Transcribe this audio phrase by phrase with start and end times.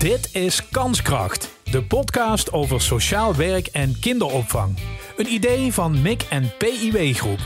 [0.00, 4.78] Dit is Kanskracht, de podcast over sociaal werk en kinderopvang.
[5.16, 7.38] Een idee van MIC en PIW Groep.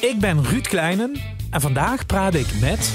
[0.00, 1.12] Ik ben Ruud Kleinen
[1.50, 2.94] en vandaag praat ik met...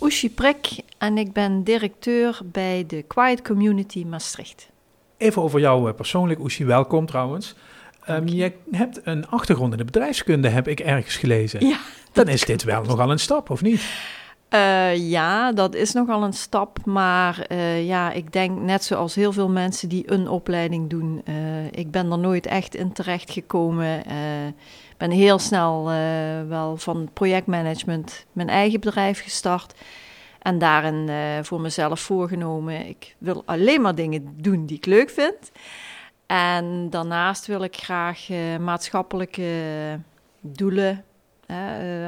[0.00, 4.70] Oeshi Prek en ik ben directeur bij de Quiet Community Maastricht.
[5.16, 7.54] Even over jou eh, persoonlijk, Oeshi, welkom trouwens.
[8.10, 11.66] Um, je hebt een achtergrond in de bedrijfskunde, heb ik ergens gelezen.
[11.66, 11.78] Ja.
[12.12, 13.82] Dan is dit wel nogal een stap, of niet?
[14.54, 16.78] Uh, ja, dat is nogal een stap.
[16.84, 21.22] Maar uh, ja, ik denk net zoals heel veel mensen die een opleiding doen.
[21.28, 23.98] Uh, ik ben er nooit echt in terecht gekomen.
[24.90, 25.84] Ik ben heel snel
[26.48, 29.74] wel van projectmanagement mijn eigen bedrijf gestart.
[30.38, 31.10] En daarin
[31.44, 32.86] voor mezelf voorgenomen.
[32.86, 35.52] Ik wil alleen maar dingen doen die ik leuk vind.
[36.26, 38.28] En daarnaast wil ik graag
[38.60, 39.52] maatschappelijke
[40.40, 41.04] doelen.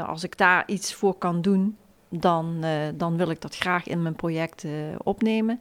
[0.06, 1.77] als ik daar iets voor kan doen,
[2.21, 5.61] dan, uh, dan wil ik dat graag in mijn project uh, opnemen.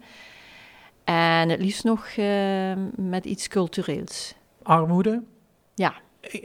[1.03, 4.35] En het liefst nog uh, met iets cultureels.
[4.63, 5.23] Armoede?
[5.75, 5.93] Ja.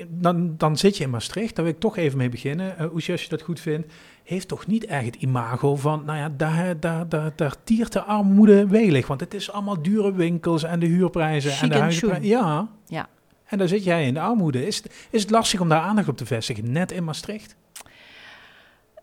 [0.09, 2.75] Dan, dan zit je in Maastricht, daar wil ik toch even mee beginnen.
[2.81, 3.93] Uh, Oesje, als je dat goed vindt,
[4.25, 8.03] heeft toch niet echt het imago van, nou ja, daar, daar, daar, daar tiert de
[8.03, 9.07] armoede welig.
[9.07, 12.29] Want het is allemaal dure winkels en de huurprijzen Chic en de huizenprijzen.
[12.29, 12.69] Ja.
[12.87, 13.09] ja.
[13.45, 14.67] En daar zit jij in de armoede.
[14.67, 17.57] Is, is het lastig om daar aandacht op te vestigen, net in Maastricht?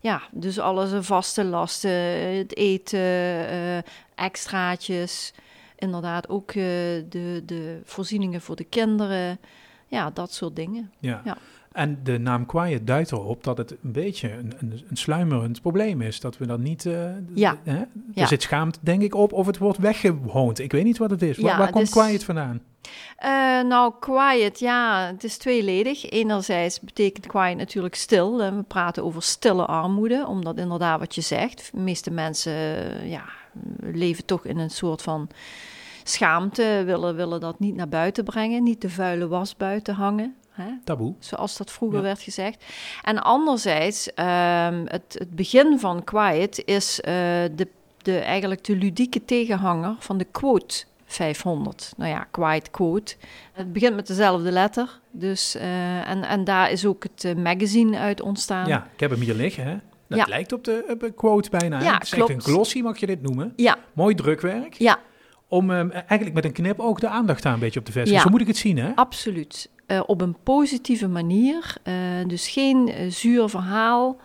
[0.00, 1.90] ja, dus alles vaste lasten,
[2.36, 5.32] het eten, extraatjes.
[5.76, 9.38] Inderdaad, ook de, de voorzieningen voor de kinderen.
[9.86, 10.90] Ja, dat soort dingen.
[10.98, 11.20] Ja.
[11.24, 11.36] ja.
[11.72, 16.02] En de naam Quiet duidt erop dat het een beetje een, een, een sluimerend probleem
[16.02, 16.20] is.
[16.20, 16.84] Dat we dan niet...
[16.84, 17.56] Uh, ja.
[17.64, 17.78] Hè?
[17.78, 18.26] Er ja.
[18.26, 20.58] zit schaamte, denk ik, op of het wordt weggehoond.
[20.58, 21.38] Ik weet niet wat het is.
[21.38, 22.60] Waar, ja, waar komt dus, Quiet vandaan?
[23.24, 26.10] Uh, nou, quiet, ja, het is tweeledig.
[26.10, 28.36] Enerzijds betekent quiet natuurlijk stil.
[28.36, 31.68] We praten over stille armoede, omdat inderdaad wat je zegt.
[31.72, 32.52] De meeste mensen
[33.08, 33.24] ja,
[33.80, 35.28] leven toch in een soort van
[36.08, 40.34] schaamte, willen, willen dat niet naar buiten brengen, niet de vuile was buiten hangen.
[40.50, 40.70] Hè?
[40.84, 41.14] Taboe.
[41.18, 42.04] Zoals dat vroeger ja.
[42.04, 42.64] werd gezegd.
[43.02, 47.12] En anderzijds, um, het, het, begin van Quiet is uh,
[47.54, 47.68] de,
[48.02, 51.92] de, eigenlijk de ludieke tegenhanger van de quote 500.
[51.96, 53.14] Nou ja, Quiet quote.
[53.52, 55.00] Het begint met dezelfde letter.
[55.10, 58.66] Dus, uh, en, en daar is ook het uh, magazine uit ontstaan.
[58.66, 59.64] Ja, ik heb hem hier liggen.
[59.64, 59.76] Hè?
[60.08, 60.24] Dat Ja.
[60.28, 61.78] lijkt op de, op de quote bijna.
[61.78, 61.84] hè?
[61.84, 62.30] Ja, het is klopt.
[62.30, 63.52] echt een glossy, mag je dit noemen.
[63.56, 64.74] Ja, Mooi drukwerk.
[64.74, 64.98] ja,
[65.48, 68.18] Om um, eigenlijk met een knip ook de aandacht daar een beetje op te vestigen.
[68.18, 68.24] Ja.
[68.24, 68.92] Zo moet ik het zien, hè?
[68.94, 69.70] absoluut.
[69.86, 71.76] Uh, op een positieve manier.
[71.84, 71.94] Uh,
[72.26, 74.16] dus geen uh, zuur verhaal.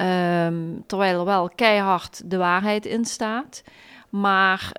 [0.00, 3.62] Um, terwijl er wel keihard de waarheid in staat.
[4.08, 4.72] Maar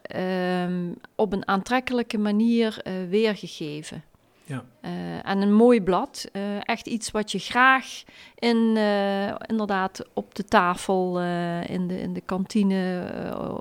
[0.64, 4.04] um, op een aantrekkelijke manier weergegeven.
[4.50, 4.64] Ja.
[4.82, 6.30] Uh, en een mooi blad.
[6.34, 8.04] Uh, echt iets wat je graag
[8.36, 11.22] in, uh, inderdaad op de tafel,
[11.62, 13.04] in, de, in de kantine,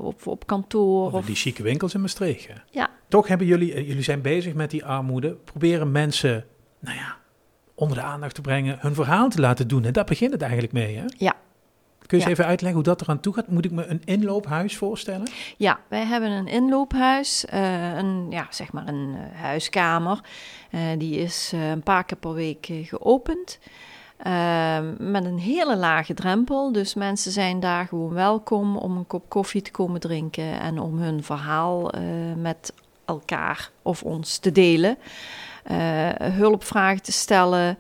[0.01, 1.07] op, op kantoor.
[1.07, 2.47] Of, of die chique winkels in Maastricht.
[2.47, 2.55] Hè?
[2.71, 2.91] Ja.
[3.09, 5.35] Toch hebben jullie, jullie zijn bezig met die armoede.
[5.35, 6.45] Proberen mensen,
[6.79, 7.17] nou ja,
[7.75, 9.85] onder de aandacht te brengen, hun verhaal te laten doen.
[9.85, 11.05] En daar begint het eigenlijk mee, hè?
[11.17, 11.35] Ja.
[12.09, 13.49] Kun je eens even uitleggen hoe dat eraan toe gaat?
[13.49, 15.31] Moet ik me een inloophuis voorstellen?
[15.57, 20.21] Ja, wij hebben een inloophuis, uh, een, ja, zeg maar een uh, huiskamer.
[20.71, 23.59] Uh, die is een paar keer per week geopend.
[24.27, 26.73] Uh, met een hele lage drempel.
[26.73, 30.99] Dus mensen zijn daar gewoon welkom om een kop koffie te komen drinken en om
[30.99, 31.91] hun verhaal
[32.37, 32.73] met
[33.05, 34.99] elkaar of ons te delen.
[36.23, 37.79] Hulpvragen te stellen.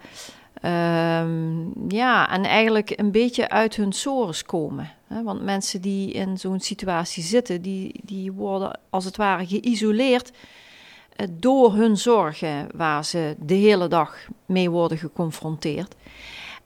[0.64, 4.90] Um, ja, en eigenlijk een beetje uit hun sores komen.
[5.06, 5.22] Hè?
[5.22, 11.26] Want mensen die in zo'n situatie zitten, die, die worden als het ware geïsoleerd uh,
[11.30, 14.16] door hun zorgen waar ze de hele dag
[14.46, 15.94] mee worden geconfronteerd.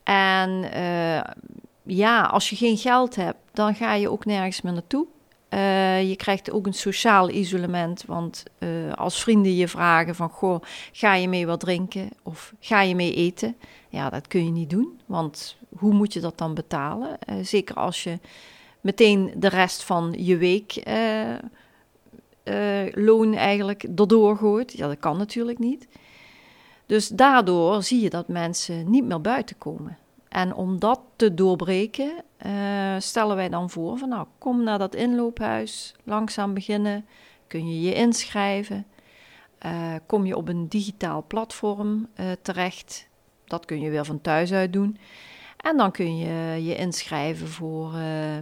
[0.02, 1.20] En uh,
[1.82, 5.06] ja, als je geen geld hebt, dan ga je ook nergens meer naartoe.
[5.50, 8.42] Uh, je krijgt ook een sociaal isolement, want
[8.94, 10.62] als vrienden je vragen van, goh,
[10.92, 13.56] ga je mee wat drinken of ga je mee eten?
[13.92, 17.18] Ja, dat kun je niet doen, want hoe moet je dat dan betalen?
[17.28, 18.18] Uh, zeker als je
[18.80, 20.82] meteen de rest van je week
[22.94, 24.72] loon eigenlijk erdoor gooit.
[24.72, 25.88] Ja, dat kan natuurlijk niet.
[26.86, 29.98] Dus daardoor zie je dat mensen niet meer buiten komen.
[30.28, 32.12] En om dat te doorbreken,
[32.98, 37.06] stellen wij dan voor van nou, kom naar dat inloophuis, langzaam beginnen,
[37.46, 38.86] kun je je inschrijven.
[40.06, 43.10] Kom je op een digitaal platform uh, terecht,
[43.52, 44.98] dat kun je weer van thuis uit doen.
[45.56, 47.92] En dan kun je je inschrijven voor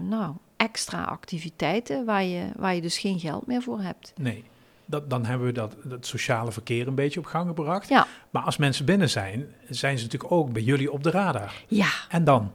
[0.03, 4.13] nou, extra activiteiten waar je, waar je dus geen geld meer voor hebt.
[4.17, 4.45] Nee
[4.91, 7.89] dat, dan hebben we dat, dat sociale verkeer een beetje op gang gebracht.
[7.89, 8.07] Ja.
[8.31, 11.53] Maar als mensen binnen zijn, zijn ze natuurlijk ook bij jullie op de radar.
[11.69, 11.91] Ja.
[12.09, 12.53] En dan?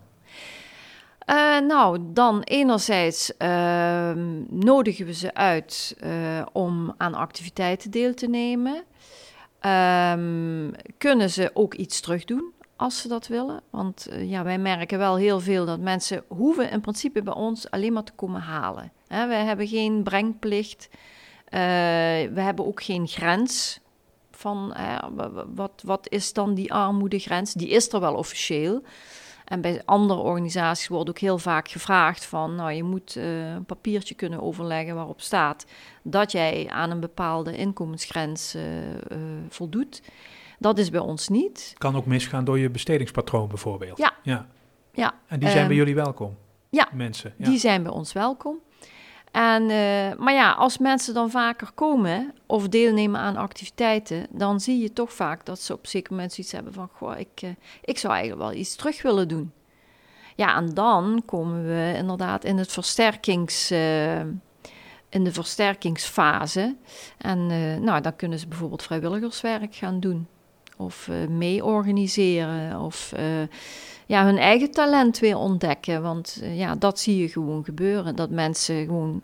[1.30, 4.12] Uh, nou, dan enerzijds uh,
[4.50, 8.84] nodigen we ze uit uh, om aan activiteiten deel te nemen.
[9.66, 13.62] Ehm, kunnen ze ook iets terugdoen als ze dat willen?
[13.70, 17.70] Want eh, ja, wij merken wel heel veel dat mensen hoeven in principe bij ons
[17.72, 18.92] alleen maar te komen halen.
[19.08, 20.90] Hè, wij hebben geen brengplicht.
[20.92, 21.00] Uh,
[22.34, 23.80] we hebben ook geen grens
[24.32, 24.76] van
[25.56, 27.54] wat, wat is dan die armoedegrens.
[27.54, 28.84] Die is er wel officieel.
[29.46, 33.66] En bij andere organisaties wordt ook heel vaak gevraagd van, nou je moet uh, een
[33.66, 35.66] papiertje kunnen overleggen waarop staat
[36.04, 38.58] dat jij aan een bepaalde inkomensgrens
[39.50, 40.02] voldoet.
[40.60, 41.74] Dat is bij ons niet.
[41.78, 43.98] Kan ook misgaan door je bestedingspatroon bijvoorbeeld.
[43.98, 44.14] Ja.
[44.24, 44.48] ja.
[44.92, 45.14] ja.
[45.28, 46.38] En die zijn um, bij jullie welkom?
[46.70, 47.34] Ja, mensen.
[47.38, 47.46] Ja.
[47.46, 48.60] Die zijn bij ons welkom.
[49.36, 54.82] En, uh, maar ja, als mensen dan vaker komen of deelnemen aan activiteiten, dan zie
[54.82, 57.50] je toch vaak dat ze op zeker moment zoiets hebben van: Goh, ik, uh,
[57.82, 59.52] ik zou eigenlijk wel iets terug willen doen.
[60.36, 63.72] Ja, en dan komen we inderdaad in het versterkings.
[63.72, 64.20] Uh,
[65.10, 66.76] in de versterkingsfase.
[67.18, 67.48] En
[67.84, 70.28] nou, dan kunnen ze bijvoorbeeld vrijwilligerswerk gaan doen.
[70.78, 72.80] Of mee organiseren.
[72.82, 73.14] Of
[74.06, 76.02] ja, hun eigen talent weer ontdekken.
[76.02, 78.16] Want uh, ja, dat zie je gewoon gebeuren.
[78.16, 79.22] Dat mensen gewoon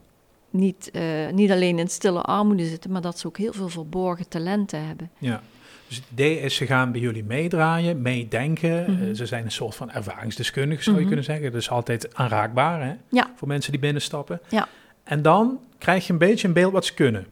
[0.50, 1.02] niet, uh,
[1.32, 5.10] niet alleen in stille armoede zitten, maar dat ze ook heel veel verborgen talenten hebben.
[5.18, 5.42] Ja.
[5.88, 8.86] Dus het idee is, ze gaan bij jullie meedraaien, meedenken.
[8.88, 9.08] Mm -hmm.
[9.08, 11.24] uh, ze zijn een soort van ervaringsdeskundigen, zou je mm -hmm.
[11.24, 11.60] kunnen zeggen.
[11.60, 12.94] Dus altijd aanraakbaar hè?
[13.10, 13.32] Ja.
[13.36, 14.42] voor mensen die binnenstappen.
[14.50, 14.68] Ja.
[15.04, 17.26] En dan krijg je een beetje een beeld wat ze kunnen.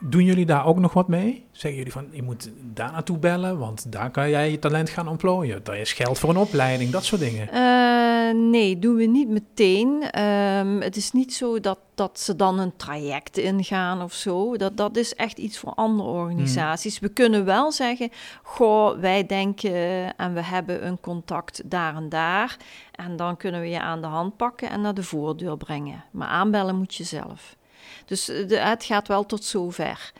[0.00, 1.46] Doen jullie daar ook nog wat mee?
[1.52, 5.08] Zeggen jullie van, je moet daar naartoe bellen, want daar kan jij je talent gaan
[5.08, 5.64] ontplooien.
[5.64, 7.48] Daar is geld voor een opleiding, dat soort dingen.
[7.54, 10.20] Uh, nee, doen we niet meteen.
[10.22, 14.56] Um, het is niet zo dat, dat ze dan een traject ingaan of zo.
[14.56, 16.98] Dat, dat is echt iets voor andere organisaties.
[16.98, 17.08] Hmm.
[17.08, 18.10] We kunnen wel zeggen,
[18.42, 22.56] goh, wij denken en we hebben een contact daar en daar.
[22.92, 26.04] En dan kunnen we je aan de hand pakken en naar de voordeur brengen.
[26.10, 27.56] Maar aanbellen moet je zelf.
[28.04, 30.12] Dus de, het gaat wel tot zover.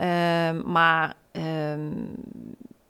[0.00, 0.06] Uh,
[0.64, 2.10] maar um,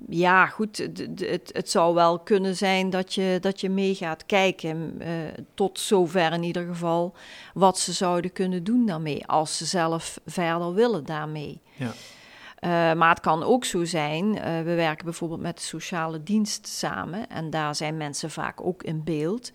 [0.09, 4.95] ja, goed, het, het zou wel kunnen zijn dat je, dat je mee gaat kijken.
[5.01, 5.07] Uh,
[5.55, 7.15] tot zover in ieder geval
[7.55, 9.27] wat ze zouden kunnen doen daarmee.
[9.27, 11.61] Als ze zelf verder willen daarmee.
[11.75, 11.93] Ja.
[12.61, 16.67] Uh, maar het kan ook zo zijn, uh, we werken bijvoorbeeld met de sociale dienst
[16.67, 19.53] samen en daar zijn mensen vaak ook in beeld.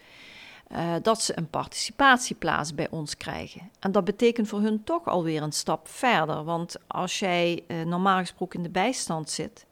[0.76, 3.70] Uh, dat ze een participatieplaats bij ons krijgen.
[3.80, 6.44] En dat betekent voor hun toch alweer een stap verder.
[6.44, 9.66] Want als jij uh, normaal gesproken in de bijstand zit,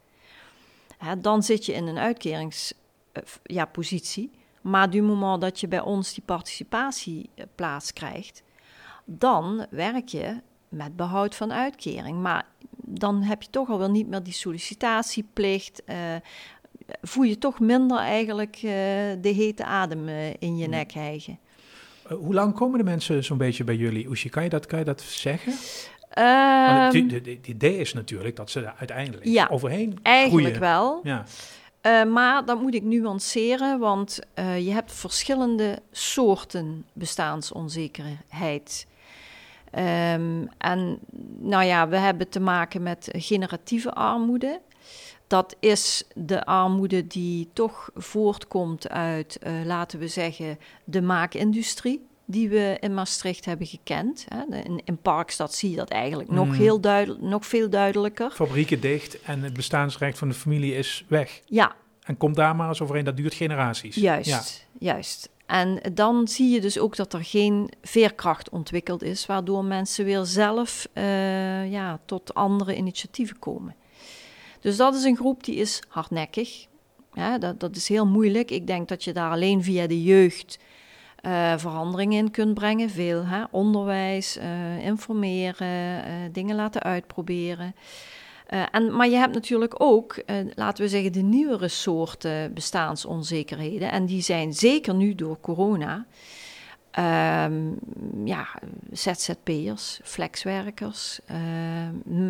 [0.97, 4.23] hè, dan zit je in een uitkeringspositie.
[4.23, 8.43] Uh, ja, maar du moment dat je bij ons die participatieplaats krijgt,
[9.05, 12.21] dan werk je met behoud van uitkering.
[12.21, 12.45] Maar
[12.77, 15.83] dan heb je toch alweer niet meer die sollicitatieplicht
[17.01, 18.71] voel je toch minder eigenlijk uh,
[19.21, 21.39] de hete adem uh, in je nek hijgen.
[22.11, 24.07] Uh, hoe lang komen de mensen zo'n beetje bij jullie?
[24.07, 25.53] Oesje, kan je dat, kan je dat zeggen?
[26.17, 30.59] Um, het idee is natuurlijk dat ze er uiteindelijk ja, overheen eigenlijk groeien.
[30.59, 30.99] wel.
[31.03, 31.25] Ja.
[31.81, 38.87] Uh, maar dat moet ik nuanceren, want uh, je hebt verschillende soorten bestaansonzekerheid.
[39.75, 40.99] Um, en
[41.39, 44.61] nou ja, we hebben te maken met generatieve armoede.
[45.31, 52.05] Dat is de armoede die toch voortkomt uit, uh, laten we zeggen, de maakindustrie.
[52.25, 54.25] Die we in Maastricht hebben gekend.
[54.27, 54.57] Hè.
[54.57, 56.35] In, in Parkstad zie je dat eigenlijk mm.
[56.35, 58.31] nog, heel duidelijk, nog veel duidelijker.
[58.31, 61.41] Fabrieken dicht en het bestaansrecht van de familie is weg.
[61.45, 61.75] Ja.
[62.03, 63.95] En komt daar maar eens overheen, dat duurt generaties.
[63.95, 64.41] Juist, ja.
[64.93, 65.29] juist.
[65.45, 70.25] En dan zie je dus ook dat er geen veerkracht ontwikkeld is, waardoor mensen weer
[70.25, 73.75] zelf uh, ja, tot andere initiatieven komen.
[74.61, 76.67] Dus dat is een groep die is hardnekkig.
[77.39, 78.51] Dat, dat is heel moeilijk.
[78.51, 80.59] Ik denk dat je daar alleen via de jeugd
[81.21, 82.89] uh, verandering in kunt brengen.
[82.89, 83.43] Veel hè?
[83.51, 87.75] onderwijs, uh, informeren, uh, dingen laten uitproberen.
[88.71, 90.23] en, maar je hebt natuurlijk ook,
[90.55, 93.91] laten we zeggen, de nieuwere soorten bestaansonzekerheden.
[93.91, 96.05] En die zijn zeker nu door corona.
[96.99, 97.79] Um,
[98.25, 98.47] ja,
[98.91, 101.19] ZZP'ers, flexwerkers,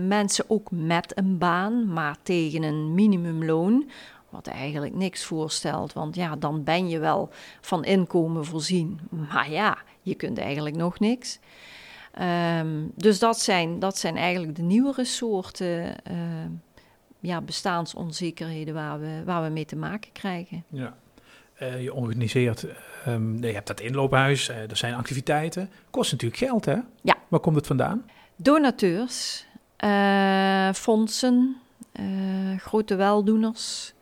[0.08, 3.90] mensen ook met een baan, maar tegen een minimumloon
[4.30, 7.30] wat eigenlijk niks voorstelt, want ja, dan ben je wel
[7.62, 9.00] van inkomen voorzien.
[9.10, 11.40] Maar ja, je kunt eigenlijk nog niks.
[12.60, 15.96] Um, dus dat zijn, dat zijn eigenlijk de nieuwere soorten
[17.20, 20.64] ja, bestaansonzekerheden waar we, waar we mee te maken krijgen.
[20.68, 20.96] Ja.
[21.62, 22.66] Uh, je organiseert,
[23.08, 25.70] um, je hebt dat inloophuis, uh, er zijn activiteiten.
[25.90, 26.78] Kost natuurlijk geld, hè?
[27.02, 27.18] Ja.
[27.28, 28.06] Waar komt het vandaan?
[28.36, 29.46] Donateurs,
[30.74, 31.58] fondsen,
[32.58, 33.94] grote weldoeners.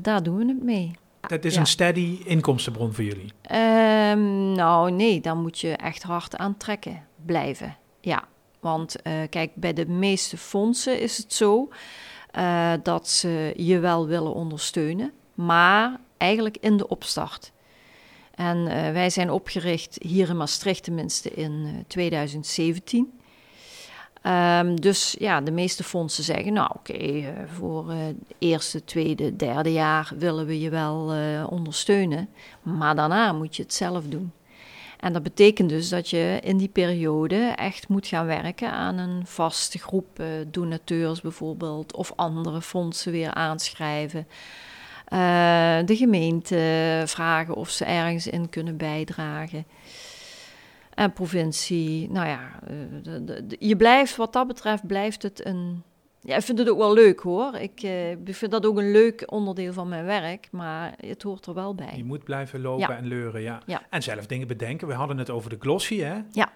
[0.00, 0.96] Daar doen we het mee.
[1.20, 3.32] Dat is een steady inkomstenbron voor jullie?
[3.52, 7.76] Um, nou, nee, dan moet je echt hard aantrekken blijven.
[8.00, 8.24] Ja,
[8.60, 8.96] want
[9.30, 11.68] kijk, bij de meeste fondsen is het zo
[12.82, 17.52] dat ze je wel willen ondersteunen, maar eigenlijk in de opstart.
[18.34, 23.12] En wij zijn opgericht hier in Maastricht tenminste in 2017.
[24.26, 27.96] Um, dus ja, de meeste fondsen zeggen, nou oké, uh, voor uh,
[28.38, 31.12] eerste, tweede, derde jaar willen we je wel
[31.48, 32.28] ondersteunen.
[32.62, 34.32] Maar daarna moet je het zelf doen.
[35.00, 39.26] En dat betekent dus dat je in die periode echt moet gaan werken aan een
[39.26, 41.94] vaste groep donateurs bijvoorbeeld.
[41.94, 44.26] Of andere fondsen weer aanschrijven.
[45.84, 49.66] De gemeente vragen of ze ergens in kunnen bijdragen
[50.94, 52.10] en provincie.
[52.10, 55.82] Nou ja, eh, de, de, je blijft, wat dat betreft, blijft het een.
[56.20, 57.54] Ja, ik vind het ook wel leuk hoor.
[57.54, 61.46] Ik, uh, ik vind dat ook een leuk onderdeel van mijn werk, maar het hoort
[61.46, 61.92] er wel bij.
[61.96, 63.62] Je moet blijven lopen en leuren, ja.
[63.66, 63.82] ja.
[63.90, 64.88] En zelf dingen bedenken.
[64.88, 66.14] We hadden het over de glossy, hè?
[66.32, 66.52] Ja.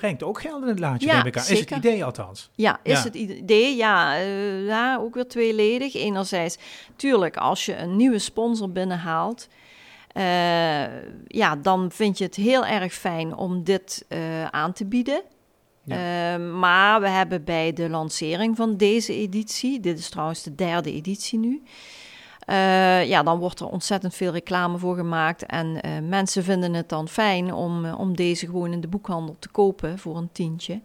[0.00, 1.26] Brengt ook geld in het laadje, ja, aan.
[1.26, 2.50] Is het idee althans?
[2.54, 3.76] Ja, is het idee?
[3.76, 5.94] Ja, uh, ja, ook weer tweeledig.
[5.94, 6.58] Enerzijds,
[6.96, 9.48] tuurlijk, als je een nieuwe sponsor binnenhaalt,
[10.16, 10.22] uh,
[11.26, 15.22] ja, dan vind je het heel erg fijn om dit uh, aan te bieden.
[15.84, 16.38] Ja.
[16.38, 20.92] Uh, maar we hebben bij de lancering van deze editie, dit is trouwens de derde
[20.92, 21.62] editie nu,
[23.06, 25.46] ja, dan wordt er ontzettend veel reclame voor gemaakt.
[25.46, 29.98] En mensen vinden het dan fijn om, om deze gewoon in de boekhandel te kopen
[29.98, 30.80] voor een tientje.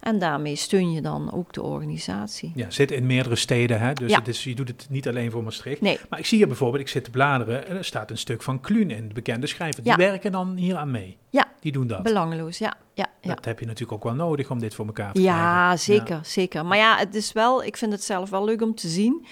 [0.00, 2.52] En daarmee steun je dan ook de organisatie.
[2.54, 3.92] Ja, zit in meerdere steden, hè?
[3.92, 4.18] dus ja.
[4.18, 5.80] het is, je doet het niet alleen voor Maastricht.
[5.80, 5.98] Nee.
[6.08, 8.60] Maar ik zie hier bijvoorbeeld, ik zit te bladeren, en er staat een stuk van
[8.60, 9.82] Kluun in, de bekende schrijver.
[9.82, 9.98] Die Ja.
[9.98, 11.16] werken dan hier aan mee.
[11.30, 12.02] Ja, Die doen dat.
[12.02, 12.74] belangeloos, ja.
[12.94, 13.34] ja, ja.
[13.34, 15.40] Dat heb je natuurlijk ook wel nodig om dit voor elkaar te krijgen.
[15.42, 16.66] Ja, zeker, zeker.
[16.66, 19.26] Maar ja, het is wel, ik vind het zelf wel leuk om te zien.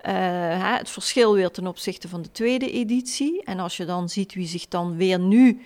[0.00, 0.14] Eh,
[0.76, 3.42] het verschil weer ten opzichte van de tweede editie.
[3.44, 5.60] En als je dan ziet wie zich dan weer nu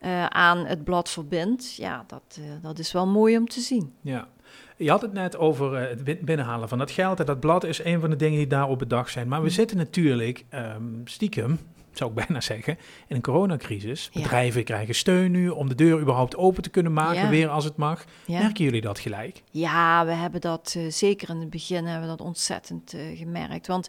[0.00, 3.92] eh, aan het blad verbindt, ja, dat, eh, dat is wel mooi om te zien.
[4.00, 4.28] Ja.
[4.76, 7.20] Je had het net over het bin- binnenhalen van dat geld.
[7.20, 9.28] En dat blad is een van de dingen die daar op bedacht zijn.
[9.28, 9.52] Maar we Mm.
[9.52, 11.58] zitten natuurlijk ehm, stiekem,
[11.98, 14.08] zou ik bijna zeggen, in een coronacrisis.
[14.12, 14.20] Ja.
[14.22, 17.28] Bedrijven krijgen steun nu om de deur überhaupt open te kunnen maken, Ja.
[17.28, 18.04] weer als het mag.
[18.26, 18.38] Ja.
[18.40, 19.42] Merken jullie dat gelijk?
[19.50, 23.66] Ja, we hebben dat eh, zeker in het begin hebben we dat ontzettend eh, gemerkt.
[23.66, 23.88] Want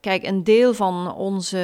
[0.00, 1.58] kijk, een deel van onze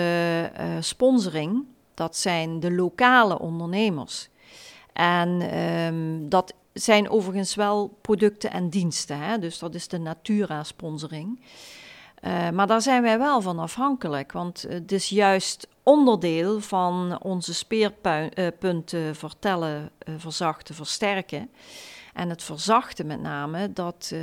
[0.54, 4.28] eh, sponsoring, dat zijn de lokale ondernemers.
[4.92, 9.18] En ehm, dat zijn overigens wel producten en diensten.
[9.18, 9.38] Hè?
[9.38, 11.40] Dus dat is de Natura-sponsoring.
[12.20, 14.32] Eh, maar daar zijn wij wel van afhankelijk.
[14.32, 21.50] Want het is juist onderdeel van onze speerpunten vertellen, eh, verzachten, versterken.
[22.14, 24.20] En het verzachten met name, dat, eh,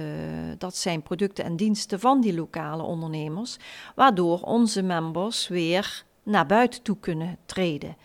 [0.58, 3.58] dat zijn producten en diensten van die lokale ondernemers,
[3.96, 7.96] waardoor onze members weer naar buiten toe kunnen treden.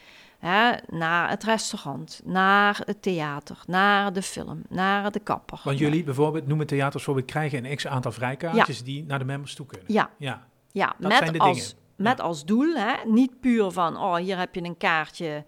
[0.40, 5.60] Hè, naar het restaurant, naar het theater, naar de film, naar de kapper.
[5.64, 9.54] Want jullie bijvoorbeeld, noemen theaters voor, we krijgen een x-aantal vrijkaartjes die naar de members
[9.54, 9.92] toe kunnen.
[9.92, 11.82] Ja, Ja, ja Dat met, zijn de als, dingen.
[11.96, 15.44] met als doel, hè, niet puur van, oh, hier heb je een kaartje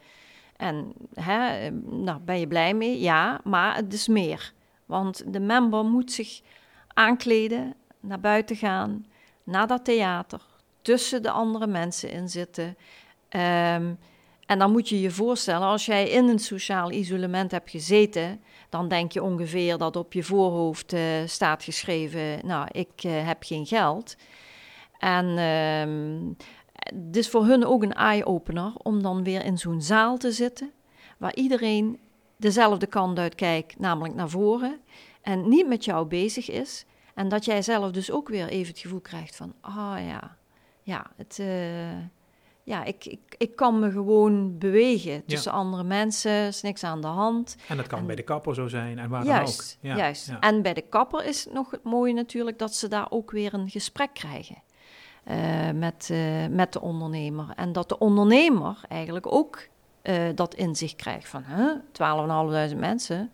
[0.56, 3.00] en hè, nou, ben je blij mee?
[3.00, 4.52] Ja, maar het is meer.
[4.86, 6.40] Want de member moet zich
[6.94, 9.06] aankleden, naar buiten gaan,
[9.44, 10.40] naar dat theater,
[10.82, 12.76] tussen de andere mensen in zitten.
[13.28, 13.94] Ehm,
[14.52, 18.88] en dan moet je je voorstellen, als jij in een sociaal isolement hebt gezeten, dan
[18.88, 23.66] denk je ongeveer dat op je voorhoofd eh, staat geschreven: Nou, ik eh, heb geen
[23.66, 24.16] geld.
[24.98, 26.32] En ehm
[26.72, 30.70] het is voor hun ook een eye-opener om dan weer in zo'n zaal te zitten,
[31.18, 31.98] waar iedereen
[32.36, 34.80] dezelfde kant uit kijkt, namelijk naar voren,
[35.22, 36.84] en niet met jou bezig is.
[37.14, 40.36] En dat jij zelf dus ook weer even het gevoel krijgt van: Ah ja,
[40.82, 41.38] ja, het,
[42.62, 47.06] ja ik, ik, ik kan me gewoon bewegen tussen andere mensen, is niks aan de
[47.06, 47.56] hand.
[47.68, 49.96] En dat kan bij de kapper zo zijn en waar juist, dan ook.
[49.96, 50.32] Ja, juist.
[50.40, 53.54] En bij de kapper is het nog het mooie natuurlijk dat ze daar ook weer
[53.54, 54.62] een gesprek krijgen.
[55.74, 56.10] met,
[56.50, 57.46] met de ondernemer.
[57.56, 59.70] En dat de ondernemer eigenlijk ook
[60.02, 63.32] uh, dat inzicht krijgt van huh, 12.500 mensen.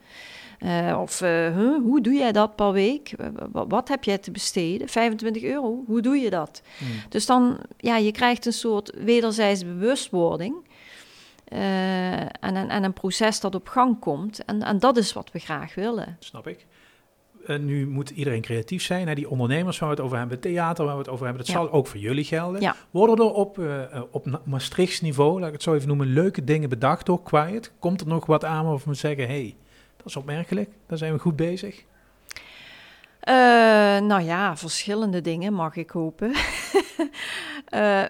[0.58, 3.14] Uh, of uh, hoe doe jij dat per week?
[3.52, 4.88] wat heb jij te besteden?
[4.88, 6.62] 25 euro, hoe doe je dat?
[6.78, 6.88] Hmm.
[7.08, 10.54] Dus dan, ja, je krijgt een soort wederzijds bewustwording.
[11.44, 14.44] en, een, en een proces dat op gang komt.
[14.44, 16.16] En, en dat is wat we graag willen.
[16.18, 16.66] Snap ik.
[17.48, 19.08] Uh, nu moet iedereen creatief zijn.
[19.08, 19.14] Hè?
[19.14, 21.54] Die ondernemers waar we het over hebben, het theater waar we het over hebben, dat
[21.54, 22.74] zal ook voor jullie gelden.
[22.90, 26.68] Worden er op, uh, op Maastrichts niveau, laat ik het zo even noemen, leuke dingen
[26.68, 27.72] bedacht door Quiet?
[27.78, 29.56] Komt er nog wat aan of we zeggen, hé, hey,
[29.99, 31.85] dat is opmerkelijk, daar zijn we goed bezig?
[33.28, 33.35] Uh,
[33.99, 36.33] nou ja, verschillende dingen mag ik hopen.
[37.75, 38.02] uh,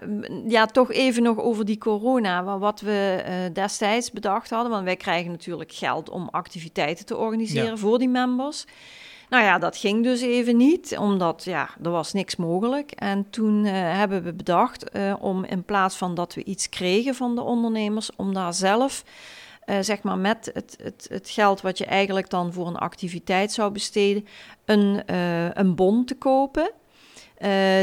[0.55, 2.59] ja, toch even nog over die corona.
[2.59, 4.71] Wat we uh, destijds bedacht hadden.
[4.71, 8.65] Want wij krijgen natuurlijk geld om activiteiten te organiseren voor die members.
[9.29, 12.91] Nou ja, dat ging dus even niet, omdat ja, er was niks mogelijk.
[12.91, 17.41] En toen hebben we bedacht om in plaats van dat we iets kregen van de
[17.41, 19.03] ondernemers, om daar zelf,
[19.69, 23.51] uh, zeg maar met het, het, het geld wat je eigenlijk dan voor een activiteit
[23.51, 24.27] zou besteden,
[24.65, 25.01] een,
[25.59, 26.71] een bon te kopen.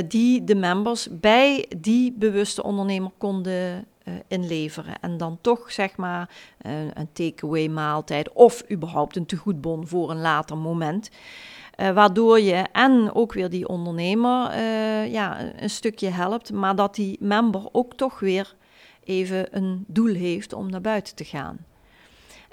[0.09, 3.87] die de members bij die bewuste ondernemer konden
[4.29, 4.95] inleveren.
[5.01, 6.31] En dan toch zeg maar
[6.95, 11.11] een takeaway maaltijd of überhaupt een tegoedbon voor een later moment.
[11.77, 14.59] Waardoor je en ook weer die ondernemer
[15.09, 18.55] ja, een stukje helpt, maar dat die member ook toch weer
[19.07, 21.59] even een doel heeft om naar buiten te gaan.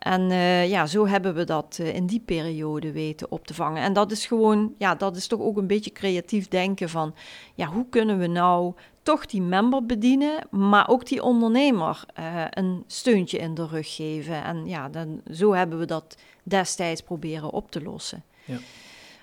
[0.03, 0.29] En
[0.69, 3.83] ja, zo hebben we dat in die periode weten op te vangen.
[3.83, 7.15] En dat is gewoon, ja, dat is toch ook een beetje creatief denken van,
[7.55, 12.83] ja, hoe kunnen we nou toch die member bedienen, maar ook die ondernemer uh, een
[12.87, 14.43] steuntje in de rug geven.
[14.43, 18.23] En ja, dan, zo hebben we dat destijds proberen op te lossen.
[18.45, 18.57] Ja.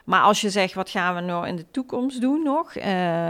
[0.04, 2.76] Maar als je zegt, wat gaan we nou in de toekomst doen nog?
[2.76, 2.84] Uh,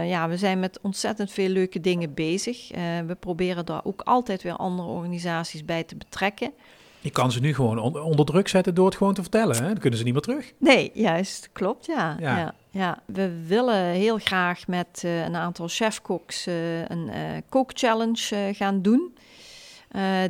[0.09, 2.75] ja, we zijn met ontzettend veel leuke dingen bezig.
[2.75, 6.53] Uh, we proberen daar ook altijd weer andere organisaties bij te betrekken.
[7.01, 9.57] Je kan ze nu gewoon onder druk zetten door het gewoon te vertellen.
[9.57, 9.67] Hè?
[9.67, 10.53] Dan kunnen ze niet meer terug.
[10.59, 11.49] Nee, juist.
[11.53, 12.17] Klopt, ja.
[12.21, 12.55] ja.
[12.71, 17.15] ja, We willen heel graag met uh, een aantal chefkoks uh, een uh,
[17.49, 19.15] kookchallenge gaan doen.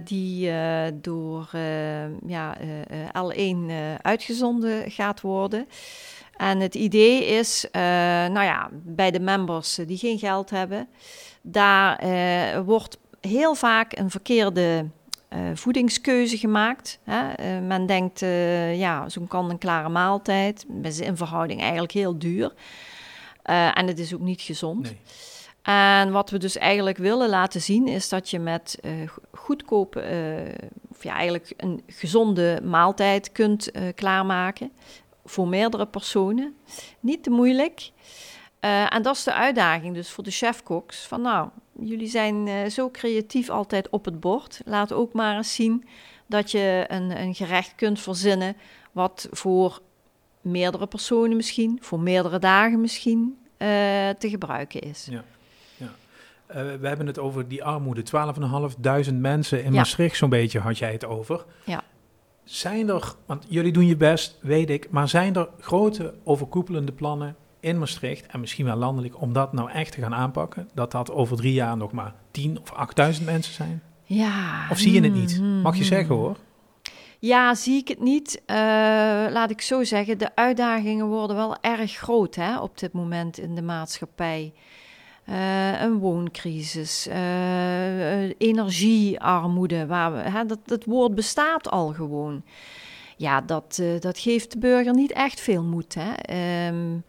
[0.05, 0.53] die
[0.95, 1.49] door
[2.27, 2.57] ja,
[3.17, 5.67] L1 uitgezonden gaat worden.
[6.37, 10.89] En het idee is, nou ja, bij de members die geen geld hebben,
[11.43, 12.01] daar
[12.65, 14.87] wordt heel vaak een verkeerde
[15.35, 16.99] uh, voedingskeuze gemaakt.
[17.05, 17.29] Hè?
[17.29, 20.67] Uh, men denkt, uh, ja, zo'n kan-en-klare maaltijd.
[20.83, 22.53] is in verhouding eigenlijk heel duur.
[23.43, 24.83] en het is ook niet gezond.
[24.83, 24.99] Nee.
[25.63, 28.81] En wat we dus eigenlijk willen laten zien, is dat je met
[29.33, 30.01] goedkope,
[30.91, 34.73] of ja, eigenlijk een gezonde maaltijd kunt klaarmaken.
[35.25, 36.57] Voor meerdere personen.
[37.01, 37.91] Niet te moeilijk.
[38.61, 41.07] en dat is de uitdaging dus voor de chefkoks.
[41.07, 41.49] Van nou,
[41.83, 44.61] jullie zijn uh, zo creatief altijd op het bord.
[44.65, 45.85] Laat ook maar eens zien
[46.27, 48.57] dat je een, een gerecht kunt verzinnen
[48.93, 49.81] wat voor
[50.41, 53.69] meerdere personen misschien, voor meerdere dagen misschien, uh,
[54.19, 55.09] te gebruiken is.
[55.11, 55.25] Ja.
[55.77, 55.93] ja.
[56.49, 58.03] Uh, we hebben het over die armoede.
[59.11, 59.79] 12.500 mensen in ja.
[59.79, 61.45] Maastricht zo'n beetje had jij het over.
[61.65, 61.83] Ja.
[62.45, 67.37] Zijn er, want jullie doen je best, weet ik, maar zijn er grote overkoepelende plannen
[67.61, 70.69] in Maastricht en misschien wel landelijk om dat nou echt te gaan aanpakken?
[70.75, 73.83] Dat dat over drie jaar nog maar 10 of 8000 mensen zijn?
[74.05, 74.67] Ja.
[74.71, 75.39] Of zie je het niet?
[75.39, 75.61] Mm-hmm.
[75.61, 76.37] Mag je zeggen hoor.
[77.19, 78.43] Ja, zie ik het niet.
[78.47, 78.57] Uh,
[79.31, 83.55] laat ik zo zeggen, de uitdagingen worden wel erg groot hè, op dit moment in
[83.55, 84.53] de maatschappij.
[85.29, 92.43] Uh, een wooncrisis, uh, energiearmoede, waar we, hè, dat, dat woord bestaat al gewoon.
[93.17, 95.97] Ja, dat, dat geeft de burger niet echt veel moed.
[95.99, 96.69] Hè.
[96.69, 97.05] Um,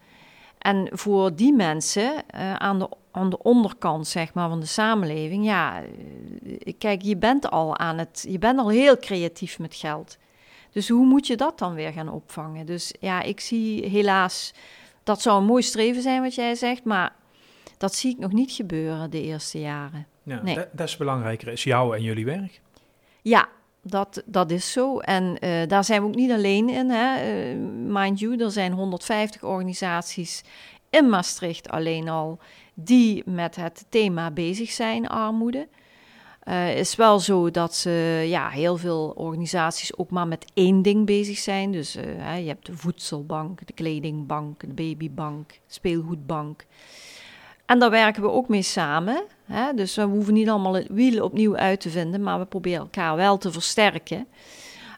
[0.62, 5.45] en voor die mensen uh, aan, de, aan de onderkant zeg maar, van de samenleving,
[5.45, 5.82] ja,
[6.43, 10.17] uh, kijk, je bent al aan het, je bent al heel creatief met geld.
[10.71, 12.65] Dus hoe moet je dat dan weer gaan opvangen?
[12.65, 14.54] Dus ja, ik zie helaas,
[15.04, 17.15] dat zou een mooi streven zijn wat jij zegt, maar
[17.78, 20.08] dat zie ik nog niet gebeuren de eerste jaren.
[20.24, 20.56] Ja, nee.
[20.71, 22.62] dat is belangrijker, is jouw en jullie werk.
[23.21, 23.50] Ja,
[23.82, 25.00] dat, dat is zo.
[25.00, 26.89] En uh, daar zijn we ook niet alleen in.
[26.89, 27.34] Hè.
[27.52, 30.44] Uh, mind you, er zijn 150 organisaties
[30.89, 32.39] in Maastricht alleen al
[32.74, 35.67] die met het thema bezig zijn, armoede.
[36.48, 41.06] Uh, is wel zo dat ze, ja, heel veel organisaties ook maar met één ding
[41.06, 41.72] bezig zijn.
[41.72, 46.65] Dus je hebt de voedselbank, de kledingbank, de babybank, speelgoedbank.
[47.71, 49.23] En daar werken we ook mee samen.
[49.45, 49.73] Hè?
[49.73, 53.15] Dus we hoeven niet allemaal het wiel opnieuw uit te vinden, maar we proberen elkaar
[53.15, 54.27] wel te versterken.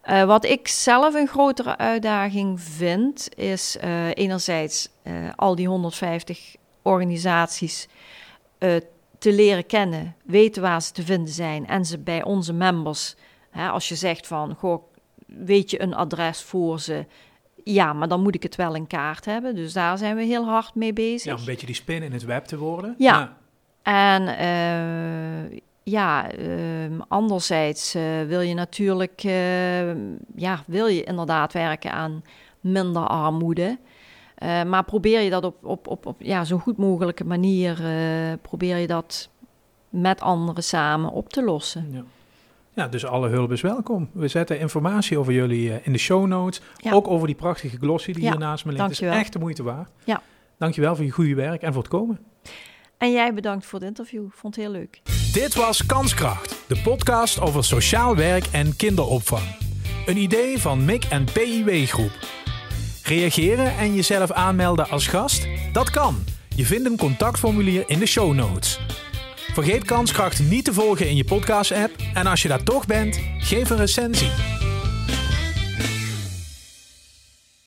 [0.09, 6.55] Uh, wat ik zelf een grotere uitdaging vind, is uh, enerzijds uh, al die 150
[6.81, 7.87] organisaties
[9.17, 13.15] te leren kennen, weten waar ze te vinden zijn en ze bij onze members,
[13.49, 14.83] hè, als je zegt van, goh,
[15.25, 17.05] weet je een adres voor ze,
[17.63, 19.55] ja, maar dan moet ik het wel in kaart hebben.
[19.55, 21.31] Dus daar zijn we heel hard mee bezig.
[21.31, 22.95] Ja, een beetje die spin in het web te worden.
[22.97, 23.19] Ja.
[23.19, 23.37] ja.
[23.83, 29.21] En uh, ja, uh, anderzijds uh, wil je natuurlijk,
[30.35, 32.23] ja, wil je inderdaad werken aan
[32.59, 33.77] minder armoede.
[34.39, 37.81] maar probeer je dat op, op, op, op ja, zo goed mogelijke manier,
[38.41, 39.29] probeer je dat
[39.89, 41.87] met anderen samen op te lossen.
[41.91, 42.03] Ja.
[42.75, 44.09] Ja, dus alle hulp is welkom.
[44.13, 46.61] We zetten informatie over jullie uh, in de show notes.
[46.91, 48.83] Ook over die prachtige glossy die ja, hier naast me ligt.
[48.83, 49.89] Het is echt de moeite waard.
[50.03, 50.21] Ja.
[50.57, 52.19] Dankjewel voor je goede werk en voor het komen.
[52.97, 54.25] En jij bedankt voor het interview.
[54.29, 55.01] Vond het heel leuk.
[55.33, 59.55] Dit was Kanskracht, de podcast over sociaal werk en kinderopvang.
[60.05, 62.11] Een idee van MIC en PIW Groep.
[63.03, 65.47] Reageren en jezelf aanmelden als gast?
[65.73, 66.15] Dat kan.
[66.55, 68.79] Je vindt een contactformulier in de show notes.
[69.53, 71.91] Vergeet Kanskracht niet te volgen in je podcast-app.
[72.13, 74.62] En als je daar toch bent, geef een recensie.